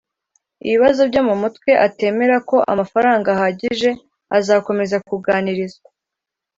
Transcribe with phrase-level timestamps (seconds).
[0.65, 3.89] ibibazo byo mu mutwe atemera ko amafaranga ahagije
[4.37, 5.89] Azakomeza kuganirizwa